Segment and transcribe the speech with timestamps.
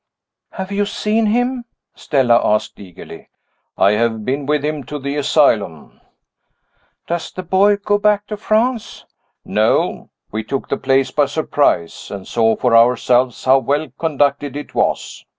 [0.53, 3.29] "Have you seen him?" Stella asked, eagerly.
[3.77, 6.01] "I have been with him to the asylum."
[7.05, 9.05] "Does the boy go back to France?"
[9.45, 10.09] "No.
[10.31, 15.23] We took the place by surprise, and saw for ourselves how well conducted it was.